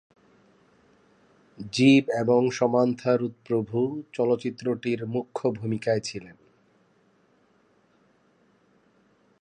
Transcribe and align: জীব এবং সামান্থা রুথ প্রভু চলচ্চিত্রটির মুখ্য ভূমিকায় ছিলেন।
জীব 1.73 2.03
এবং 2.19 2.41
সামান্থা 2.51 3.17
রুথ 3.17 3.31
প্রভু 3.47 4.03
চলচ্চিত্রটির 4.13 5.05
মুখ্য 5.05 5.41
ভূমিকায় 5.51 5.99
ছিলেন। 5.99 6.37